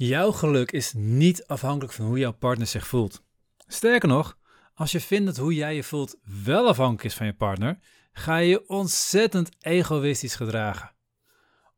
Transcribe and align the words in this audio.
Jouw 0.00 0.32
geluk 0.32 0.72
is 0.72 0.92
niet 0.96 1.46
afhankelijk 1.46 1.92
van 1.92 2.06
hoe 2.06 2.18
jouw 2.18 2.32
partner 2.32 2.66
zich 2.66 2.86
voelt. 2.86 3.22
Sterker 3.66 4.08
nog, 4.08 4.38
als 4.74 4.92
je 4.92 5.00
vindt 5.00 5.26
dat 5.26 5.36
hoe 5.36 5.54
jij 5.54 5.74
je 5.74 5.82
voelt 5.82 6.16
wel 6.44 6.68
afhankelijk 6.68 7.04
is 7.04 7.14
van 7.14 7.26
je 7.26 7.32
partner, 7.32 7.78
ga 8.12 8.36
je 8.36 8.48
je 8.48 8.68
ontzettend 8.68 9.50
egoïstisch 9.60 10.34
gedragen. 10.34 10.94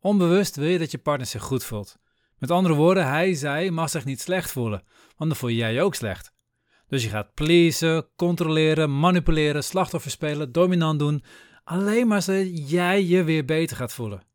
Onbewust 0.01 0.57
wil 0.57 0.69
je 0.69 0.79
dat 0.79 0.91
je 0.91 0.99
partner 0.99 1.27
zich 1.27 1.43
goed 1.43 1.65
voelt. 1.65 1.97
Met 2.39 2.51
andere 2.51 2.75
woorden, 2.75 3.09
hij, 3.09 3.35
zij 3.35 3.71
mag 3.71 3.91
zich 3.91 4.05
niet 4.05 4.21
slecht 4.21 4.51
voelen, 4.51 4.83
want 5.17 5.31
dan 5.31 5.37
voel 5.39 5.51
jij 5.51 5.73
je 5.73 5.83
ook 5.83 5.95
slecht. 5.95 6.33
Dus 6.89 7.03
je 7.03 7.09
gaat 7.09 7.35
pleasen, 7.35 8.09
controleren, 8.17 8.99
manipuleren, 8.99 9.65
slachtoffer 9.65 10.11
spelen, 10.11 10.53
dominant 10.53 10.99
doen, 10.99 11.25
alleen 11.65 12.07
maar 12.07 12.23
zodat 12.23 12.71
jij 12.71 13.05
je 13.05 13.25
weer 13.25 13.45
beter 13.45 13.77
gaat 13.77 13.93
voelen. 13.93 14.29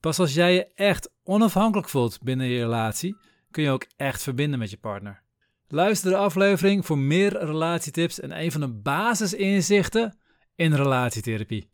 Pas 0.00 0.18
als 0.18 0.34
jij 0.34 0.54
je 0.54 0.66
echt 0.74 1.10
onafhankelijk 1.24 1.88
voelt 1.88 2.18
binnen 2.22 2.46
je 2.46 2.58
relatie, 2.58 3.16
kun 3.50 3.62
je 3.62 3.70
ook 3.70 3.86
echt 3.96 4.22
verbinden 4.22 4.58
met 4.58 4.70
je 4.70 4.76
partner. 4.76 5.22
Luister 5.68 6.10
de 6.10 6.16
aflevering 6.16 6.86
voor 6.86 6.98
meer 6.98 7.44
relatietips 7.44 8.20
en 8.20 8.40
een 8.40 8.52
van 8.52 8.60
de 8.60 8.68
basisinzichten 8.68 10.18
in 10.54 10.74
relatietherapie. 10.74 11.70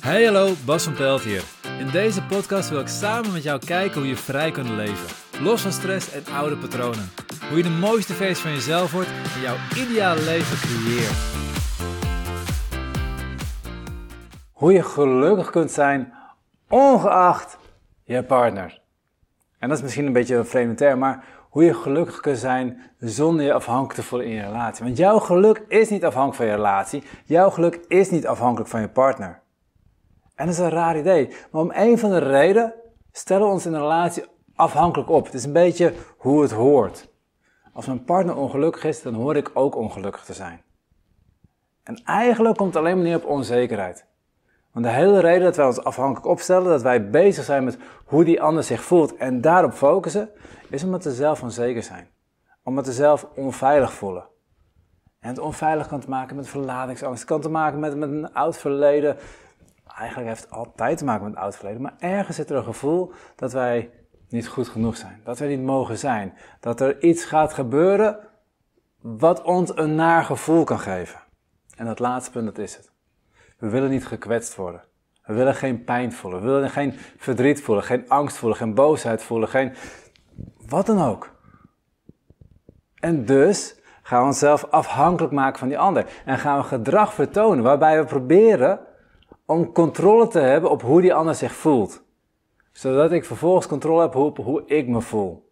Hey 0.00 0.24
hallo, 0.24 0.54
Bas 0.64 0.84
van 0.84 0.94
Pelt 0.94 1.22
hier. 1.22 1.44
In 1.78 1.90
deze 1.90 2.22
podcast 2.22 2.68
wil 2.68 2.80
ik 2.80 2.88
samen 2.88 3.32
met 3.32 3.42
jou 3.42 3.64
kijken 3.66 3.98
hoe 3.98 4.08
je 4.08 4.16
vrij 4.16 4.50
kunt 4.50 4.68
leven. 4.68 5.16
Los 5.42 5.60
van 5.60 5.72
stress 5.72 6.10
en 6.10 6.24
oude 6.26 6.56
patronen. 6.56 7.10
Hoe 7.48 7.56
je 7.56 7.62
de 7.62 7.70
mooiste 7.70 8.12
versie 8.12 8.42
van 8.42 8.52
jezelf 8.52 8.92
wordt 8.92 9.10
en 9.34 9.40
jouw 9.40 9.56
ideale 9.76 10.22
leven 10.22 10.56
creëert. 10.56 11.39
Hoe 14.60 14.72
je 14.72 14.82
gelukkig 14.82 15.50
kunt 15.50 15.70
zijn 15.70 16.12
ongeacht 16.68 17.58
je 18.04 18.24
partner. 18.24 18.82
En 19.58 19.68
dat 19.68 19.76
is 19.76 19.82
misschien 19.82 20.06
een 20.06 20.12
beetje 20.12 20.36
een 20.36 20.46
vreemde 20.46 20.74
term, 20.74 20.98
maar 20.98 21.24
hoe 21.50 21.64
je 21.64 21.74
gelukkig 21.74 22.20
kunt 22.20 22.38
zijn 22.38 22.80
zonder 22.98 23.44
je 23.44 23.52
afhankelijk 23.52 23.94
te 23.94 24.02
voelen 24.02 24.28
in 24.28 24.34
je 24.34 24.42
relatie. 24.42 24.84
Want 24.84 24.96
jouw 24.96 25.18
geluk 25.18 25.64
is 25.68 25.88
niet 25.88 26.04
afhankelijk 26.04 26.36
van 26.36 26.46
je 26.46 26.54
relatie. 26.54 27.02
Jouw 27.24 27.50
geluk 27.50 27.80
is 27.88 28.10
niet 28.10 28.26
afhankelijk 28.26 28.70
van 28.70 28.80
je 28.80 28.88
partner. 28.88 29.42
En 30.34 30.46
dat 30.46 30.54
is 30.54 30.60
een 30.60 30.70
raar 30.70 30.98
idee. 30.98 31.28
Maar 31.50 31.62
om 31.62 31.70
een 31.74 31.98
van 31.98 32.10
de 32.10 32.18
redenen 32.18 32.74
stellen 33.12 33.46
we 33.46 33.52
ons 33.52 33.66
in 33.66 33.72
een 33.74 33.80
relatie 33.80 34.24
afhankelijk 34.54 35.10
op. 35.10 35.24
Het 35.24 35.34
is 35.34 35.44
een 35.44 35.52
beetje 35.52 35.94
hoe 36.16 36.42
het 36.42 36.52
hoort. 36.52 37.08
Als 37.72 37.86
mijn 37.86 38.04
partner 38.04 38.36
ongelukkig 38.36 38.84
is, 38.84 39.02
dan 39.02 39.14
hoor 39.14 39.36
ik 39.36 39.50
ook 39.54 39.76
ongelukkig 39.76 40.24
te 40.24 40.32
zijn. 40.34 40.62
En 41.82 42.02
eigenlijk 42.04 42.56
komt 42.56 42.74
het 42.74 42.82
alleen 42.82 42.94
maar 42.94 43.04
neer 43.04 43.16
op 43.16 43.24
onzekerheid. 43.24 44.08
Want 44.72 44.84
de 44.84 44.90
hele 44.90 45.20
reden 45.20 45.42
dat 45.42 45.56
wij 45.56 45.66
ons 45.66 45.84
afhankelijk 45.84 46.26
opstellen, 46.26 46.68
dat 46.68 46.82
wij 46.82 47.10
bezig 47.10 47.44
zijn 47.44 47.64
met 47.64 47.78
hoe 48.04 48.24
die 48.24 48.42
ander 48.42 48.64
zich 48.64 48.82
voelt 48.82 49.16
en 49.16 49.40
daarop 49.40 49.72
focussen, 49.72 50.30
is 50.68 50.84
omdat 50.84 51.04
we 51.04 51.12
zelf 51.12 51.42
onzeker 51.42 51.82
zijn. 51.82 52.08
Omdat 52.62 52.86
we 52.86 52.92
zelf 52.92 53.26
onveilig 53.34 53.92
voelen. 53.92 54.28
En 55.20 55.28
het 55.28 55.38
onveilig 55.38 55.88
kan 55.88 56.00
te 56.00 56.08
maken 56.08 56.36
met 56.36 56.48
verlatingsangst, 56.48 57.24
kan 57.24 57.40
te 57.40 57.48
maken 57.48 57.80
met, 57.80 57.96
met 57.96 58.10
een 58.10 58.32
oud 58.32 58.56
verleden. 58.56 59.16
Eigenlijk 59.86 60.28
heeft 60.28 60.42
het 60.42 60.50
altijd 60.52 60.98
te 60.98 61.04
maken 61.04 61.24
met 61.24 61.32
een 61.32 61.42
oud 61.42 61.56
verleden, 61.56 61.82
maar 61.82 61.96
ergens 61.98 62.36
zit 62.36 62.50
er 62.50 62.56
een 62.56 62.64
gevoel 62.64 63.12
dat 63.36 63.52
wij 63.52 63.90
niet 64.28 64.48
goed 64.48 64.68
genoeg 64.68 64.96
zijn. 64.96 65.20
Dat 65.24 65.38
wij 65.38 65.48
niet 65.48 65.62
mogen 65.66 65.98
zijn. 65.98 66.34
Dat 66.60 66.80
er 66.80 67.02
iets 67.02 67.24
gaat 67.24 67.52
gebeuren 67.52 68.18
wat 69.00 69.42
ons 69.42 69.76
een 69.76 69.94
naar 69.94 70.24
gevoel 70.24 70.64
kan 70.64 70.78
geven. 70.78 71.20
En 71.76 71.86
dat 71.86 71.98
laatste 71.98 72.30
punt, 72.30 72.46
dat 72.46 72.58
is 72.58 72.76
het. 72.76 72.92
We 73.60 73.68
willen 73.68 73.90
niet 73.90 74.06
gekwetst 74.06 74.56
worden. 74.56 74.82
We 75.24 75.34
willen 75.34 75.54
geen 75.54 75.84
pijn 75.84 76.12
voelen. 76.12 76.40
We 76.40 76.46
willen 76.46 76.70
geen 76.70 76.94
verdriet 77.16 77.62
voelen, 77.62 77.84
geen 77.84 78.08
angst 78.08 78.36
voelen, 78.36 78.58
geen 78.58 78.74
boosheid 78.74 79.22
voelen, 79.22 79.48
geen 79.48 79.72
wat 80.68 80.86
dan 80.86 81.02
ook. 81.02 81.30
En 82.94 83.24
dus 83.24 83.80
gaan 84.02 84.20
we 84.20 84.26
onszelf 84.26 84.64
afhankelijk 84.70 85.32
maken 85.32 85.58
van 85.58 85.68
die 85.68 85.78
ander. 85.78 86.06
En 86.24 86.38
gaan 86.38 86.58
we 86.58 86.64
gedrag 86.64 87.14
vertonen 87.14 87.64
waarbij 87.64 87.98
we 87.98 88.04
proberen 88.04 88.80
om 89.46 89.72
controle 89.72 90.28
te 90.28 90.40
hebben 90.40 90.70
op 90.70 90.82
hoe 90.82 91.00
die 91.00 91.14
ander 91.14 91.34
zich 91.34 91.52
voelt. 91.52 92.02
Zodat 92.72 93.12
ik 93.12 93.24
vervolgens 93.24 93.66
controle 93.66 94.02
heb 94.02 94.14
op 94.14 94.36
hoe 94.36 94.62
ik 94.66 94.88
me 94.88 95.00
voel. 95.00 95.48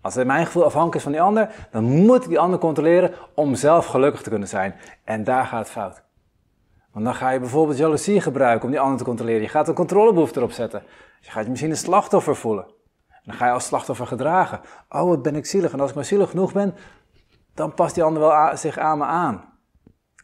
Als 0.00 0.14
mijn 0.14 0.46
gevoel 0.46 0.64
afhankelijk 0.64 0.96
is 0.96 1.02
van 1.02 1.12
die 1.12 1.22
ander, 1.22 1.68
dan 1.70 1.84
moet 1.84 2.22
ik 2.22 2.28
die 2.28 2.38
ander 2.38 2.58
controleren 2.58 3.14
om 3.34 3.54
zelf 3.54 3.86
gelukkig 3.86 4.22
te 4.22 4.30
kunnen 4.30 4.48
zijn. 4.48 4.74
En 5.04 5.24
daar 5.24 5.46
gaat 5.46 5.58
het 5.58 5.70
fout. 5.70 6.02
Want 6.92 7.04
dan 7.04 7.14
ga 7.14 7.30
je 7.30 7.40
bijvoorbeeld 7.40 7.78
jaloezie 7.78 8.20
gebruiken 8.20 8.64
om 8.64 8.70
die 8.70 8.80
ander 8.80 8.98
te 8.98 9.04
controleren. 9.04 9.42
Je 9.42 9.48
gaat 9.48 9.68
een 9.68 9.74
controlebehoefte 9.74 10.38
erop 10.38 10.52
zetten. 10.52 10.82
Je 11.20 11.30
gaat 11.30 11.44
je 11.44 11.50
misschien 11.50 11.70
een 11.70 11.76
slachtoffer 11.76 12.36
voelen. 12.36 12.64
En 13.08 13.22
dan 13.24 13.34
ga 13.34 13.46
je 13.46 13.52
als 13.52 13.66
slachtoffer 13.66 14.06
gedragen. 14.06 14.60
Oh, 14.88 15.08
wat 15.08 15.22
ben 15.22 15.36
ik 15.36 15.46
zielig. 15.46 15.72
En 15.72 15.80
als 15.80 15.88
ik 15.90 15.96
maar 15.96 16.04
zielig 16.04 16.30
genoeg 16.30 16.52
ben, 16.52 16.74
dan 17.54 17.74
past 17.74 17.94
die 17.94 18.04
ander 18.04 18.22
wel 18.22 18.56
zich 18.56 18.78
aan 18.78 18.98
me 18.98 19.04
aan. 19.04 19.50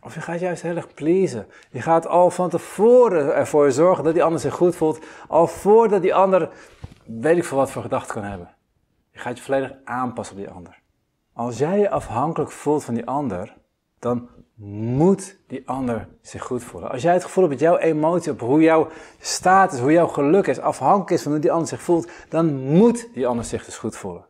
Of 0.00 0.15
je 0.15 0.21
gaat 0.21 0.41
juist 0.41 0.62
heel 0.62 0.76
erg 0.76 0.94
pleasen. 0.94 1.47
Je 1.71 1.81
gaat 1.81 2.06
al 2.06 2.31
van 2.31 2.50
tevoren 2.50 3.34
ervoor 3.34 3.72
zorgen 3.72 4.05
dat 4.05 4.15
die 4.15 4.22
ander 4.22 4.41
zich 4.41 4.55
goed 4.55 4.76
voelt. 4.76 5.05
Al 5.28 5.47
voordat 5.47 6.03
die 6.03 6.15
ander, 6.15 6.50
weet 7.05 7.37
ik 7.37 7.44
veel 7.44 7.56
wat 7.56 7.71
voor 7.71 7.82
gedachten 7.82 8.15
kan 8.15 8.25
hebben. 8.25 8.55
Je 9.10 9.19
gaat 9.19 9.38
je 9.38 9.44
volledig 9.44 9.72
aanpassen 9.84 10.37
op 10.37 10.43
die 10.43 10.50
ander. 10.50 10.82
Als 11.32 11.59
jij 11.59 11.78
je 11.78 11.91
afhankelijk 11.91 12.50
voelt 12.50 12.84
van 12.84 12.94
die 12.94 13.06
ander, 13.06 13.56
dan 14.06 14.28
moet 14.94 15.37
die 15.47 15.69
ander 15.69 16.09
zich 16.22 16.43
goed 16.43 16.65
voelen. 16.65 16.91
Als 16.91 17.03
jij 17.03 17.12
het 17.12 17.25
gevoel 17.25 17.44
hebt 17.44 17.61
dat 17.61 17.69
jouw 17.69 17.78
emotie, 17.78 18.33
op 18.33 18.41
hoe 18.41 18.61
jouw 18.61 18.89
status, 19.19 19.81
hoe 19.81 19.93
jouw 19.93 20.06
geluk 20.06 20.47
is, 20.47 20.61
afhankelijk 20.61 21.11
is 21.11 21.22
van 21.22 21.33
hoe 21.33 21.41
die 21.41 21.53
ander 21.53 21.69
zich 21.69 21.83
voelt, 21.83 22.11
dan 22.28 22.55
moet 22.55 23.09
die 23.15 23.27
ander 23.27 23.44
zich 23.44 23.65
dus 23.65 23.78
goed 23.78 23.97
voelen. 23.97 24.27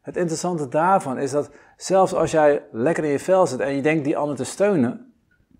Het 0.00 0.16
interessante 0.16 0.68
daarvan 0.68 1.18
is 1.18 1.30
dat 1.30 1.50
zelfs 1.76 2.14
als 2.14 2.30
jij 2.30 2.62
lekker 2.72 3.04
in 3.04 3.10
je 3.10 3.18
vel 3.18 3.46
zit 3.46 3.60
en 3.60 3.74
je 3.74 3.82
denkt 3.82 4.04
die 4.04 4.16
ander 4.16 4.36
te 4.36 4.44
steunen, 4.44 5.12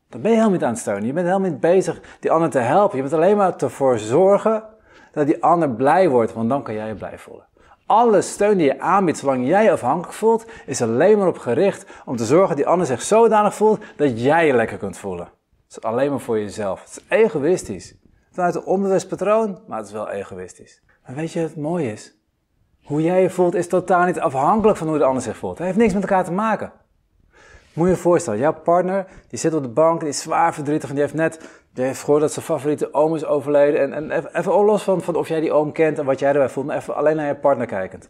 dan 0.08 0.20
ben 0.20 0.31
je 0.31 0.37
helemaal 0.37 0.56
niet 0.58 0.64
aan 0.64 0.72
het 0.72 0.81
steunen. 0.81 1.06
Je 1.06 1.12
bent 1.12 1.26
helemaal 1.26 1.50
niet 1.50 1.60
bezig 1.60 2.00
die 2.20 2.31
ander 2.31 2.50
te 2.50 2.58
helpen. 2.58 2.97
Je 2.97 3.02
bent 3.02 3.14
alleen 3.14 3.37
maar 3.37 3.56
ervoor 3.56 3.98
zorgen 3.98 4.64
dat 5.12 5.26
die 5.26 5.42
ander 5.42 5.70
blij 5.70 6.08
wordt, 6.08 6.32
want 6.32 6.48
dan 6.48 6.62
kan 6.62 6.75
jij 6.75 6.88
je 6.88 6.94
blij 6.94 7.19
voelen. 7.19 7.48
Alle 7.90 8.22
steun 8.22 8.56
die 8.56 8.66
je 8.66 8.80
aanbiedt, 8.80 9.18
zolang 9.18 9.46
jij 9.46 9.64
je 9.64 9.70
afhankelijk 9.70 10.12
voelt, 10.12 10.44
is 10.66 10.82
alleen 10.82 11.18
maar 11.18 11.26
op 11.26 11.38
gericht 11.38 11.84
om 12.04 12.16
te 12.16 12.24
zorgen 12.24 12.48
dat 12.48 12.56
die 12.56 12.66
ander 12.66 12.86
zich 12.86 13.02
zodanig 13.02 13.54
voelt 13.54 13.80
dat 13.96 14.22
jij 14.22 14.46
je 14.46 14.52
lekker 14.52 14.76
kunt 14.76 14.98
voelen. 14.98 15.24
Het 15.24 15.76
is 15.76 15.80
alleen 15.80 16.10
maar 16.10 16.20
voor 16.20 16.38
jezelf. 16.38 16.80
Het 16.80 16.90
is 16.90 17.18
egoïstisch. 17.18 17.94
Vanuit 18.32 18.54
een 18.54 18.64
onbewust 18.64 19.08
patroon, 19.08 19.60
maar 19.66 19.78
het 19.78 19.86
is 19.86 19.92
wel 19.92 20.08
egoïstisch. 20.10 20.82
Maar 21.06 21.16
weet 21.16 21.32
je 21.32 21.40
wat 21.40 21.48
het 21.48 21.58
mooie 21.58 21.92
is? 21.92 22.14
Hoe 22.84 23.02
jij 23.02 23.22
je 23.22 23.30
voelt 23.30 23.54
is 23.54 23.68
totaal 23.68 24.06
niet 24.06 24.20
afhankelijk 24.20 24.78
van 24.78 24.88
hoe 24.88 24.98
de 24.98 25.04
ander 25.04 25.22
zich 25.22 25.36
voelt. 25.36 25.58
Het 25.58 25.66
heeft 25.66 25.78
niks 25.78 25.92
met 25.92 26.02
elkaar 26.02 26.24
te 26.24 26.32
maken. 26.32 26.72
Moet 27.72 27.86
je 27.86 27.94
je 27.94 28.00
voorstellen, 28.00 28.38
jouw 28.38 28.60
partner 28.62 29.06
die 29.28 29.38
zit 29.38 29.54
op 29.54 29.62
de 29.62 29.68
bank, 29.68 30.00
die 30.00 30.08
is 30.08 30.20
zwaar 30.20 30.54
verdrietig 30.54 30.88
en 30.88 30.94
die 30.94 31.04
heeft 31.04 31.16
net 31.16 31.59
die 31.72 31.84
heeft 31.84 32.00
gehoord 32.00 32.20
dat 32.20 32.32
zijn 32.32 32.44
favoriete 32.44 32.94
oom 32.94 33.14
is 33.14 33.25
overleden. 33.25 33.81
En, 33.81 33.92
en 33.92 34.10
even, 34.10 34.36
even 34.36 34.53
los 34.53 34.82
van, 34.82 35.03
van 35.03 35.14
of 35.14 35.28
jij 35.28 35.41
die 35.41 35.53
oom 35.53 35.72
kent 35.72 35.98
en 35.98 36.04
wat 36.04 36.19
jij 36.19 36.32
erbij 36.32 36.48
voelt, 36.48 36.66
maar 36.66 36.76
even 36.76 36.94
alleen 36.94 37.16
naar 37.16 37.26
je 37.26 37.36
partner 37.36 37.66
kijkend. 37.66 38.08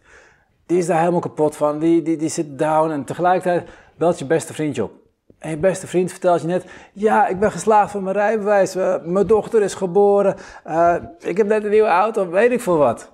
Die 0.65 0.77
is 0.77 0.85
daar 0.85 0.99
helemaal 0.99 1.19
kapot 1.19 1.55
van, 1.55 1.79
die, 1.79 2.01
die, 2.01 2.17
die 2.17 2.29
zit 2.29 2.59
down 2.59 2.91
en 2.91 3.03
tegelijkertijd 3.03 3.69
belt 3.97 4.19
je 4.19 4.25
beste 4.25 4.53
vriendje 4.53 4.83
op. 4.83 4.91
En 5.39 5.49
je 5.49 5.57
beste 5.57 5.87
vriend 5.87 6.11
vertelt 6.11 6.41
je 6.41 6.47
net, 6.47 6.65
ja, 6.93 7.27
ik 7.27 7.39
ben 7.39 7.51
geslaagd 7.51 7.91
van 7.91 8.03
mijn 8.03 8.15
rijbewijs, 8.15 8.75
uh, 8.75 8.95
mijn 9.03 9.27
dochter 9.27 9.61
is 9.61 9.73
geboren, 9.73 10.35
uh, 10.67 10.95
ik 11.19 11.37
heb 11.37 11.47
net 11.47 11.63
een 11.63 11.69
nieuwe 11.69 11.87
auto, 11.87 12.29
weet 12.29 12.51
ik 12.51 12.61
veel 12.61 12.77
wat. 12.77 13.11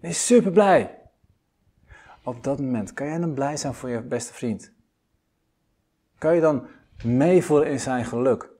Die 0.00 0.10
is 0.10 0.26
super 0.26 0.50
blij. 0.50 0.98
Op 2.24 2.44
dat 2.44 2.58
moment, 2.58 2.92
kan 2.92 3.06
jij 3.06 3.18
dan 3.18 3.34
blij 3.34 3.56
zijn 3.56 3.74
voor 3.74 3.88
je 3.88 4.02
beste 4.02 4.32
vriend? 4.32 4.72
Kan 6.18 6.34
je 6.34 6.40
dan 6.40 6.66
meevoelen 7.04 7.68
in 7.68 7.80
zijn 7.80 8.04
geluk? 8.04 8.55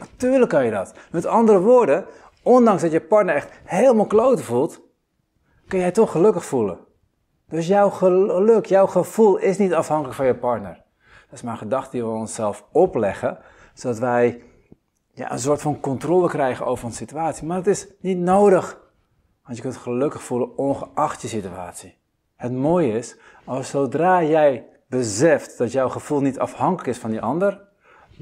Natuurlijk 0.00 0.50
kan 0.50 0.64
je 0.64 0.70
dat. 0.70 0.94
Met 1.10 1.26
andere 1.26 1.60
woorden, 1.60 2.06
ondanks 2.42 2.82
dat 2.82 2.92
je 2.92 3.00
partner 3.00 3.34
echt 3.34 3.50
helemaal 3.64 4.06
kloten 4.06 4.44
voelt, 4.44 4.80
kun 5.68 5.78
jij 5.78 5.90
toch 5.90 6.10
gelukkig 6.10 6.44
voelen. 6.44 6.78
Dus 7.48 7.66
jouw 7.66 7.90
geluk, 7.90 8.66
jouw 8.66 8.86
gevoel 8.86 9.36
is 9.36 9.58
niet 9.58 9.74
afhankelijk 9.74 10.14
van 10.14 10.26
je 10.26 10.34
partner. 10.34 10.82
Dat 11.04 11.38
is 11.38 11.42
maar 11.42 11.52
een 11.52 11.58
gedachte 11.58 11.90
die 11.90 12.04
we 12.04 12.10
onszelf 12.10 12.64
opleggen, 12.72 13.38
zodat 13.74 13.98
wij 13.98 14.42
ja, 15.14 15.32
een 15.32 15.38
soort 15.38 15.60
van 15.60 15.80
controle 15.80 16.28
krijgen 16.28 16.66
over 16.66 16.84
onze 16.84 16.96
situatie. 16.96 17.46
Maar 17.46 17.56
het 17.56 17.66
is 17.66 17.88
niet 18.00 18.18
nodig, 18.18 18.80
want 19.44 19.56
je 19.56 19.62
kunt 19.62 19.76
gelukkig 19.76 20.22
voelen 20.22 20.58
ongeacht 20.58 21.22
je 21.22 21.28
situatie. 21.28 21.98
Het 22.36 22.52
mooie 22.52 22.92
is, 22.92 23.18
als 23.44 23.70
zodra 23.70 24.22
jij 24.22 24.66
beseft 24.88 25.58
dat 25.58 25.72
jouw 25.72 25.88
gevoel 25.88 26.20
niet 26.20 26.38
afhankelijk 26.38 26.86
is 26.86 26.98
van 26.98 27.10
die 27.10 27.20
ander, 27.20 27.68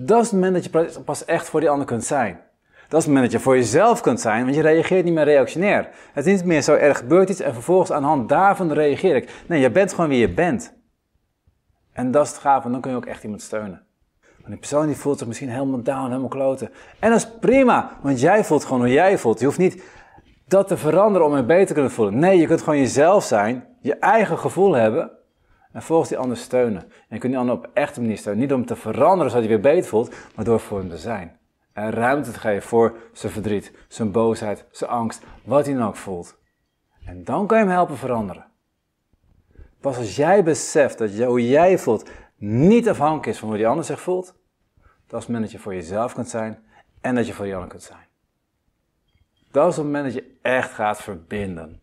dat 0.01 0.21
is 0.25 0.31
het 0.31 0.41
moment 0.41 0.55
dat 0.55 0.65
je 0.65 1.03
pas 1.05 1.25
echt 1.25 1.49
voor 1.49 1.61
die 1.61 1.71
ander 1.71 1.87
kunt 1.87 2.05
zijn. 2.05 2.41
Dat 2.89 3.01
is 3.01 3.07
het 3.07 3.15
moment 3.15 3.33
dat 3.33 3.41
je 3.41 3.47
voor 3.47 3.57
jezelf 3.57 4.01
kunt 4.01 4.21
zijn, 4.21 4.43
want 4.43 4.55
je 4.55 4.63
reageert 4.63 5.05
niet 5.05 5.15
meer 5.15 5.25
reactionair. 5.25 5.89
Het 6.13 6.27
is 6.27 6.35
niet 6.35 6.45
meer 6.45 6.63
zo 6.63 6.75
erg 6.75 6.99
gebeurt 6.99 7.29
iets 7.29 7.41
en 7.41 7.53
vervolgens 7.53 7.93
aan 7.93 8.03
de 8.03 8.09
hand 8.09 8.29
daarvan 8.29 8.73
reageer 8.73 9.17
ik. 9.17 9.43
Nee, 9.47 9.61
je 9.61 9.71
bent 9.71 9.93
gewoon 9.93 10.11
wie 10.11 10.19
je 10.19 10.33
bent. 10.33 10.75
En 11.93 12.11
dat 12.11 12.25
is 12.27 12.33
het 12.33 12.41
gaaf, 12.41 12.65
en 12.65 12.73
dan 12.73 12.81
kun 12.81 12.91
je 12.91 12.97
ook 12.97 13.07
echt 13.07 13.23
iemand 13.23 13.43
steunen. 13.43 13.87
Want 14.21 14.47
die 14.47 14.57
persoon 14.57 14.87
die 14.87 14.97
voelt 14.97 15.19
zich 15.19 15.27
misschien 15.27 15.49
helemaal 15.49 15.83
down, 15.83 16.07
helemaal 16.07 16.29
kloten. 16.29 16.71
En 16.99 17.11
dat 17.11 17.19
is 17.19 17.31
prima, 17.41 17.99
want 18.03 18.21
jij 18.21 18.45
voelt 18.45 18.65
gewoon 18.65 18.81
hoe 18.81 18.93
jij 18.93 19.19
voelt. 19.19 19.39
Je 19.39 19.47
hoeft 19.47 19.59
niet 19.59 19.83
dat 20.47 20.69
te 20.69 20.77
veranderen 20.77 21.27
om 21.27 21.37
je 21.37 21.45
beter 21.45 21.67
te 21.67 21.73
kunnen 21.73 21.91
voelen. 21.91 22.19
Nee, 22.19 22.39
je 22.39 22.47
kunt 22.47 22.63
gewoon 22.63 22.79
jezelf 22.79 23.25
zijn, 23.25 23.67
je 23.81 23.95
eigen 23.95 24.39
gevoel 24.39 24.75
hebben 24.75 25.18
en 25.73 25.83
volgens 25.83 26.09
die 26.09 26.19
ander 26.19 26.37
steunen. 26.37 26.83
En 26.83 26.91
je 27.09 27.19
kunt 27.19 27.33
die 27.33 27.39
ander 27.39 27.55
op 27.55 27.71
echte 27.75 28.01
manier 28.01 28.19
steunen. 28.19 28.43
Niet 28.43 28.53
om 28.53 28.67
te 28.67 28.77
veranderen 28.77 29.31
zodat 29.31 29.49
hij 29.49 29.49
weer 29.49 29.73
beter 29.73 29.89
voelt, 29.89 30.15
maar 30.35 30.45
door 30.45 30.61
voor 30.61 30.79
hem 30.79 30.89
te 30.89 30.99
zijn. 30.99 31.39
En 31.73 31.91
ruimte 31.91 32.31
te 32.31 32.39
geven 32.39 32.69
voor 32.69 32.97
zijn 33.13 33.33
verdriet, 33.33 33.73
zijn 33.89 34.13
boosheid, 34.13 34.65
zijn 34.71 34.91
angst, 34.91 35.23
wat 35.45 35.67
hij 35.67 35.75
dan 35.75 35.87
ook 35.87 35.97
voelt. 35.97 36.39
En 37.05 37.25
dan 37.25 37.47
kan 37.47 37.59
je 37.59 37.65
hem 37.65 37.73
helpen 37.73 37.97
veranderen. 37.97 38.47
Pas 39.81 39.97
als 39.97 40.17
jij 40.17 40.43
beseft 40.43 40.99
dat 40.99 41.11
hoe 41.11 41.49
jij 41.49 41.79
voelt 41.79 42.11
niet 42.37 42.89
afhankelijk 42.89 43.27
is 43.27 43.39
van 43.39 43.49
hoe 43.49 43.57
die 43.57 43.67
ander 43.67 43.85
zich 43.85 44.01
voelt, 44.01 44.35
dat 45.07 45.21
is 45.21 45.27
het 45.27 45.27
moment 45.27 45.43
dat 45.43 45.53
je 45.53 45.59
voor 45.59 45.75
jezelf 45.75 46.15
kunt 46.15 46.29
zijn 46.29 46.59
en 47.01 47.15
dat 47.15 47.27
je 47.27 47.33
voor 47.33 47.45
die 47.45 47.55
ander 47.55 47.71
kunt 47.71 47.83
zijn. 47.83 48.07
Dat 49.51 49.71
is 49.71 49.77
het 49.77 49.85
moment 49.85 50.05
dat 50.05 50.15
je 50.15 50.39
echt 50.43 50.71
gaat 50.71 51.03
verbinden. 51.03 51.83